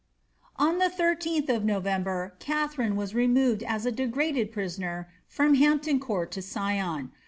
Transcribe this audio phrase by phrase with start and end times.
[0.55, 0.99] On tlie
[1.37, 6.41] Idth of November Katharine was removed as a degraded pri soner from Hampton Court to
[6.41, 7.11] Sion.